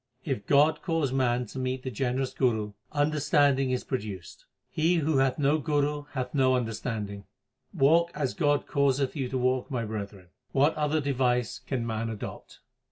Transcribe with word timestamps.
If 0.25 0.47
God 0.47 0.81
cause 0.81 1.13
man 1.13 1.45
to 1.45 1.59
meet 1.59 1.83
the 1.83 1.91
generous 1.91 2.33
Guru, 2.33 2.73
understand 2.91 3.59
ing 3.59 3.69
is 3.69 3.83
produced; 3.83 4.47
he 4.71 4.95
who 4.95 5.17
hath 5.17 5.37
no 5.37 5.59
Guru 5.59 6.05
hath 6.13 6.33
no 6.33 6.55
under 6.55 6.73
standing. 6.73 7.25
Walk 7.71 8.09
as 8.15 8.33
God 8.33 8.65
causeth 8.65 9.15
you 9.15 9.29
to 9.29 9.37
walk, 9.37 9.69
my 9.69 9.85
brethren; 9.85 10.29
what 10.53 10.73
other 10.73 11.01
device 11.01 11.59
can 11.67 11.85
man 11.85 12.09
adopt 12.09 12.61